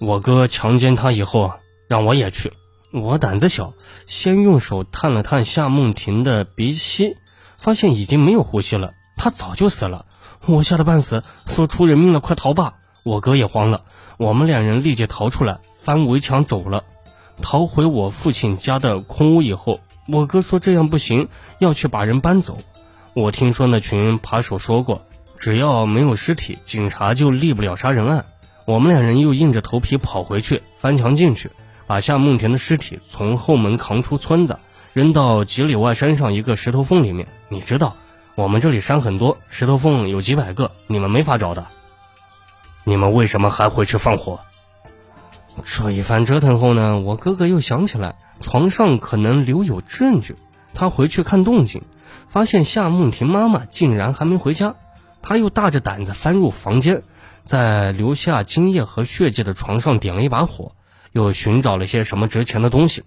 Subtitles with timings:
[0.00, 1.52] 我哥强奸她以后，
[1.88, 2.52] 让我也去。
[2.92, 3.74] 我胆子小，
[4.06, 7.16] 先用手探了探夏梦婷的鼻息，
[7.56, 10.06] 发现已经没有呼吸了，她早就死了。
[10.46, 12.74] 我吓得半死，说出人命了，快逃吧！
[13.04, 13.80] 我哥也慌了，
[14.18, 16.84] 我们两人立即逃出来，翻围墙走了。
[17.42, 21.28] 逃回我父亲家的空屋以后，我哥说这样不行，
[21.58, 22.58] 要去把人搬走。
[23.14, 25.02] 我听说那群扒手说过，
[25.38, 28.24] 只要没有尸体，警察就立不了杀人案。
[28.68, 31.50] 我们两人又硬着头皮跑回去，翻墙进去，
[31.86, 34.58] 把夏梦田的尸体从后门扛出村子，
[34.92, 37.28] 扔到几里外山上一个石头缝里面。
[37.48, 37.96] 你知道，
[38.34, 41.64] 我们这里山很多，石头缝有几百个，你们没法找的。
[42.84, 44.38] 你们为什么还回去放火？
[45.64, 50.36] 这一番折腾后呢，我哥哥又想起来床上可能留有证据，
[50.74, 51.84] 他回去看动静，
[52.28, 54.74] 发现夏梦婷妈妈竟然还没回家，
[55.22, 57.02] 他又大着胆子翻入房间。
[57.48, 60.76] 在留下精液和血迹的床上点了一把火，
[61.12, 63.04] 又寻找了些什么值钱的东西。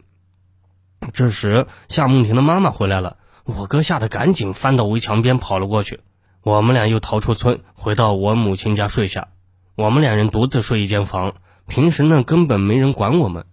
[1.14, 6.00] 这时夏梦婷的妈妈回来了，我哥吓得赶紧翻到围墙边跑了过去。
[6.42, 9.28] 我们俩又逃出村，回到我母亲家睡下。
[9.76, 11.36] 我们两人独自睡一间房，
[11.68, 13.46] 平时呢根本没人管我们。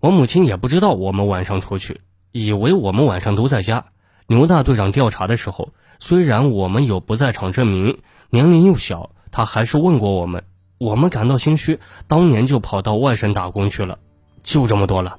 [0.00, 2.00] 我母亲也不知道我们晚上出去，
[2.32, 3.84] 以为我们晚上都在家。
[4.26, 5.68] 牛大队长调查的时候，
[6.00, 8.00] 虽然我们有不在场证明，
[8.30, 9.10] 年龄又小。
[9.32, 10.44] 他还是问过我们，
[10.78, 13.98] 我们感到心虚，当年就跑到外省打工去了，
[14.44, 15.16] 就这么多了。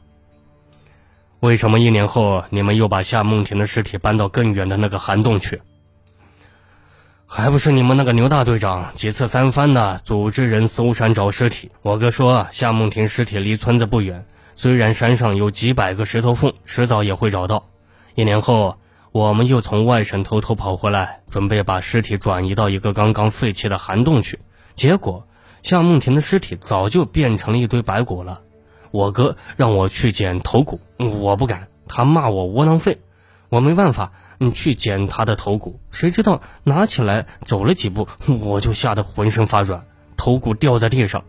[1.39, 5.61] 为什么一年后你们又把夏梦婷的尸体搬到更远的那个涵洞去？
[7.25, 11.72] 还不是你们那个牛大队长几次三番的组织人搜山找尸体？
[11.81, 17.66] 我哥说夏梦婷尸体离村子不远，虽然山上有几百个石头缝，迟早也会找到。
[18.14, 18.78] 一年后。
[19.14, 24.39] 我们又从外省偷偷跑回来，准备把尸体转移到一个刚刚废弃的涵洞去。
[24.73, 25.28] 结果，
[25.61, 28.41] 夏梦婷的尸体早就变成了一堆白骨了。
[28.89, 33.02] 我哥让我去捡头骨，我不敢，他骂我窝囊废。
[33.50, 34.14] 我没办法，
[34.52, 35.80] 去捡他的头骨。
[35.91, 38.07] 谁知道拿起来走了几步，
[38.41, 39.85] 我就吓得浑身发软，
[40.18, 41.24] 头骨掉在地上。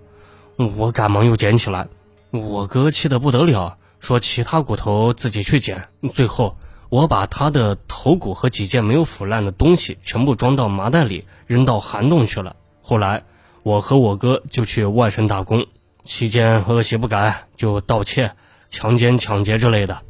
[0.56, 1.86] 我赶忙又捡起来。
[2.30, 5.88] 我哥气得不得了，说其他骨头自己去捡。
[6.14, 6.56] 最后。
[6.94, 12.54] 我把他的头骨和几件没有腐烂的东西全部装到麻袋里，扔到涵洞去了。
[12.82, 13.24] 后来，
[13.64, 15.66] 我和我哥就去外省打工，
[16.04, 18.30] 期间恶习不改，就盗窃、
[18.68, 20.02] 强奸、抢劫之类的。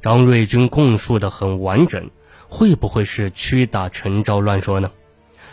[0.00, 2.10] 张瑞军供述的很完整，
[2.48, 4.90] 会不会是屈打成招乱说呢？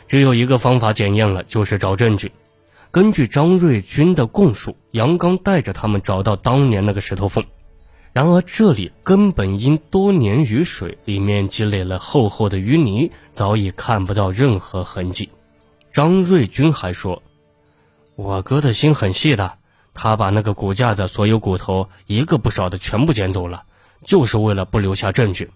[0.07, 2.31] 只有一个方法检验了，就是找证据。
[2.89, 7.45] 根据张瑞军的供述，杨刚带着他们找到当年那个石头缝。
[8.11, 15.29] 然而，这里根本因多年雨水，里面积累了厚厚的淤泥，早已看不到任何痕迹。
[15.91, 17.21] 张瑞军还说
[18.17, 19.57] ：“我哥的心很细的，
[19.93, 23.63] 他把那个骨架子所有骨头一个不少的全部捡走了，
[24.03, 25.49] 就是为了不留下证据。”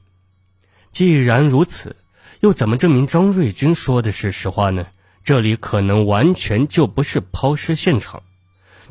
[0.91, 1.95] 既然如此，
[2.39, 4.85] 又怎么证明张瑞军说的是实话呢？
[5.23, 8.21] 这里可能完全就不是抛尸现场。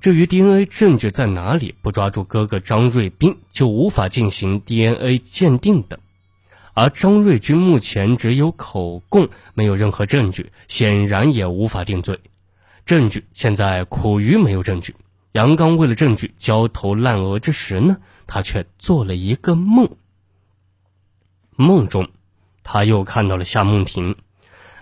[0.02, 6.00] 至于 DNA 证据在哪里，不抓住哥哥张瑞斌就无法进行 DNA 鉴定的。
[6.74, 12.18] 而张瑞军目前只有口供，没有任何证据，显然也无法定罪。
[12.84, 14.96] 证据现在苦于没有证据。
[15.30, 19.88] 杨刚为了证据焦头烂额之时呢，他却做了一个梦。
[21.54, 22.08] 梦中，
[22.64, 24.16] 他又看到了夏梦婷，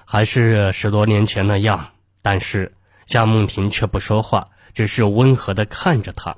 [0.06, 1.91] 还是十多年前那样，
[2.22, 2.72] 但是
[3.10, 4.50] 夏梦婷却不说话。
[4.72, 6.37] 只是温和的看着他，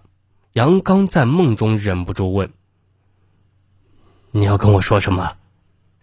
[0.55, 2.51] 杨刚在梦中忍不住问
[4.33, 5.35] ：“你要跟我说什么？”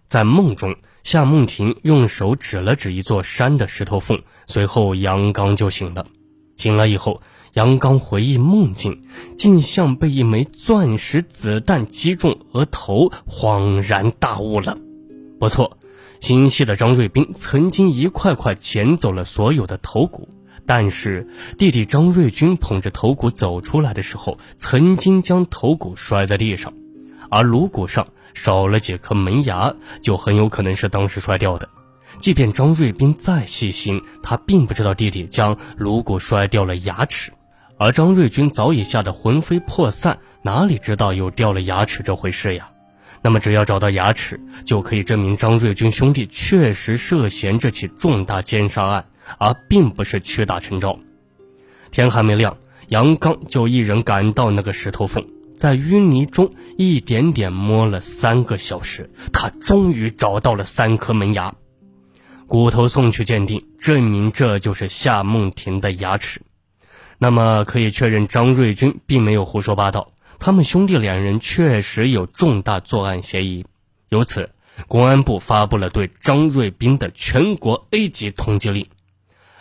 [0.07, 6.05] 在梦中，夏梦婷用手指了指一座山的石头缝，随后杨刚就醒了。
[6.55, 7.19] 醒了以后，
[7.53, 14.77] 杨刚回忆梦境，竟像被一枚钻石子弹击中额头，恍然大悟了。
[15.39, 15.79] 不错，
[16.19, 20.29] 心细的张瑞斌曾经一块块捡走了所有的头骨。
[20.69, 26.71] 但是弟弟张瑞军捧着头骨走出来的时候，曾经将头骨摔在地上，
[27.31, 28.05] 而颅骨上
[28.35, 29.73] 少了几颗门牙，
[30.03, 31.67] 就很有可能是当时摔掉的。
[32.19, 37.31] 即便张瑞斌再细心，他并不知道弟弟将颅骨摔掉了牙齿，
[37.79, 42.69] 而张瑞军早已吓得魂飞魄散，哪里知道有掉了牙齿这回事呀？
[43.23, 49.07] 那么只要找到牙齿，就可以证明张瑞军兄弟确实涉嫌这起重大奸杀案。
[49.37, 50.99] 而并不是屈打成招。
[51.91, 55.23] 天还没亮，杨刚就一人赶到那个石头缝，
[55.57, 61.53] 在淤泥中一点点摸了三个小时，他终于找到了三颗门牙。
[62.47, 66.41] 骨头送去鉴定，证明这就是夏梦婷的牙齿。
[67.19, 73.65] 那么可以确认张瑞军并没有胡说八道，他们兄弟两人确实有重大作案嫌疑。
[74.09, 74.49] 由此，
[74.87, 78.87] 公安部发布了对张瑞斌的全国 A 级通缉令。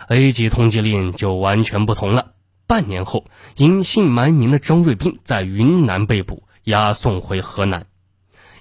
[0.09, 2.31] A 级通缉令就完全不同了。
[2.65, 3.25] 半年后，
[3.57, 7.85] 隐姓埋名的张瑞斌在云南被捕，押送回河南。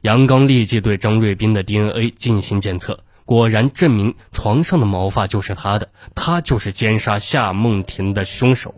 [0.02, 8.74] 杨刚立即对张瑞斌的 DNA 进行检测，果然证明床上的毛发就是他的，他就是奸杀夏梦婷的凶手。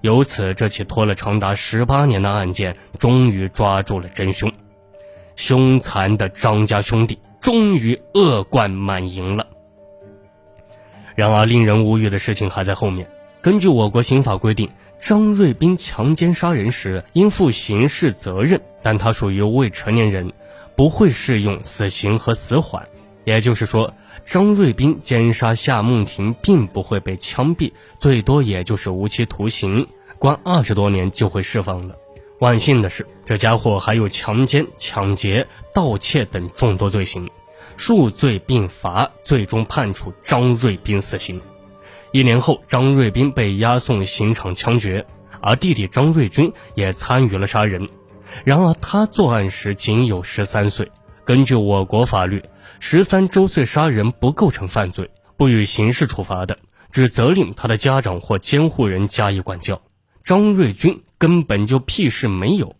[0.00, 4.52] 由此，这起拖了长达十八年的案件终于抓住了真凶。
[5.34, 9.48] 凶残的张家兄弟终于恶贯满盈了。
[11.14, 13.08] 然而，令人无语的事情还在后面。
[13.40, 20.32] 根据我国刑法规定，张瑞斌强奸杀人时应负刑事责任，但他属于未成年人，
[20.74, 22.88] 不会适用死刑和死缓。
[23.24, 23.94] 也就是说，
[24.24, 29.86] 张瑞斌奸杀夏梦婷并不会被枪毙，最多也就是无期徒刑，
[30.18, 31.94] 关二十多年就会释放了。
[32.40, 37.30] 万幸的是，这家伙还有强奸、抢劫、盗窃等众多罪行。
[37.76, 41.40] 数罪并罚，最终判处张瑞斌死刑。
[42.12, 45.04] 一年后，张瑞斌被押送刑场枪决，
[45.40, 47.88] 而弟弟张瑞军也参与了杀人。
[48.44, 50.90] 然而，他作案时仅有十三岁。
[51.24, 52.42] 根据我国法律，
[52.80, 56.58] 十三周岁杀人不构成犯罪，不予刑事处罚的，
[56.90, 59.82] 只责令他的家长或监护人加以管教。
[60.22, 62.76] 张瑞军根本就屁事没有。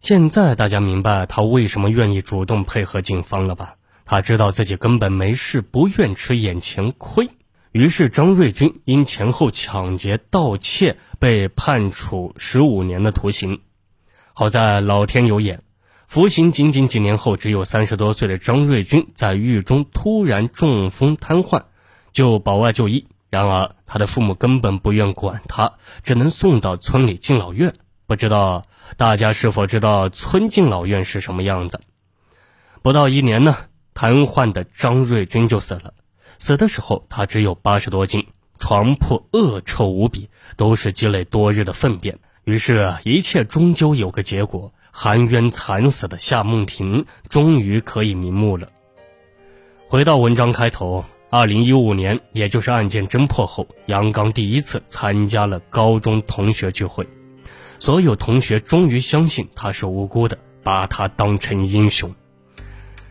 [0.00, 3.75] 现在大家明白他为什么愿意主动配合警方了吧？
[4.06, 7.28] 他知道自己根本没事，不愿吃眼前亏，
[7.72, 13.60] 于是张瑞军因前后抢劫、盗窃被判处十五年的徒刑。
[14.32, 15.58] 好在老天有眼，
[16.06, 21.64] 服刑仅仅几年后，只有三十多岁的张瑞军在狱中突然中风瘫痪，
[22.12, 23.08] 就保外就医。
[23.28, 25.72] 然而他的父母根本不愿管他，
[26.04, 27.74] 只能送到村里敬老院。
[28.06, 28.64] 不知道
[28.96, 31.80] 大家是否知道村敬老院是什么样子？
[32.82, 33.56] 不到一年呢。
[33.96, 35.94] 瘫痪的张瑞军就死了，
[36.38, 38.26] 死的时候他只有八十多斤，
[38.58, 40.28] 床铺恶臭无比，
[40.58, 42.18] 都是积累多日的粪便。
[42.44, 48.68] 于是，一切终究有个结果，含冤惨死的夏梦婷终于可以瞑目了。
[49.88, 57.08] 回到文章开头，二零一五年，也就是案件侦破后，杨刚第一次参加了高中同学聚会，
[57.78, 62.14] 所有同学终于相信他是无辜的，把他当成英雄。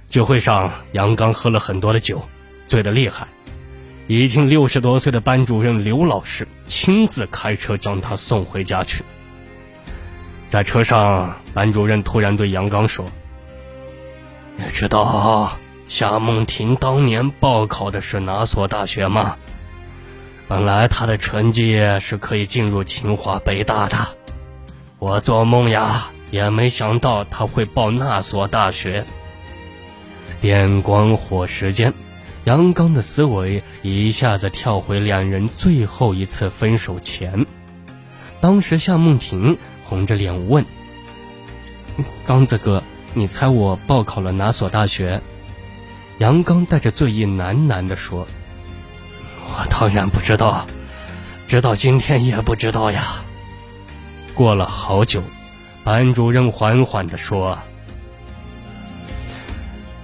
[0.09, 2.21] 酒会上，杨刚喝了很多的酒，
[2.67, 3.27] 醉得厉害。
[4.07, 9.03] 已经六十多岁的班主任刘老师亲自开车将他送回家去。
[10.47, 13.07] 在车上，班主任突然对杨刚说
[14.57, 15.57] ：“你知道
[15.87, 19.37] 夏梦婷当年报考的是哪所大学吗？
[20.47, 23.97] 本来她的成绩是可以进入清华北大的，
[24.99, 29.03] 我做梦呀也没想到她会报那所大学。”
[30.41, 31.93] 电光火石间，
[32.43, 37.45] 杨刚的思维一下子跳回两人最后一次分手前。
[38.41, 40.63] 当时夏梦婷红着脸问
[42.27, 42.83] ：“刚子哥，
[43.13, 45.21] 你猜我报考了哪所大学？”
[46.19, 48.27] 杨刚带着醉意喃喃地说
[49.47, 50.67] ：“我当然不知道，
[51.47, 53.23] 直到今天也不知道呀。”
[54.35, 55.23] 过了好久，
[55.83, 57.57] 班主任缓缓地说。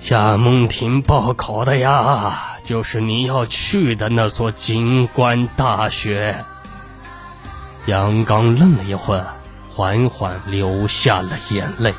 [0.01, 6.43] 夏梦婷报考的呀，就是你要去的那所警官大学。
[7.86, 9.36] 杨刚愣了一会儿，
[9.70, 11.93] 缓缓流下了眼泪。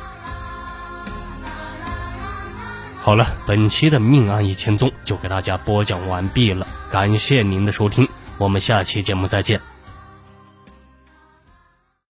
[2.99, 9.72] 好了，本期的命案一千宗就给大家播讲完毕了，感谢您的收听，我们下期节目再见。